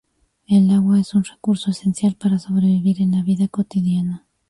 El 0.47 0.71
agua 0.71 0.99
es 0.99 1.13
un 1.13 1.23
recurso 1.25 1.69
esencial 1.69 2.15
para 2.15 2.39
sobrevivir 2.39 3.03
en 3.03 3.11
la 3.11 3.21
vida 3.21 3.47
cotidiana. 3.49 4.25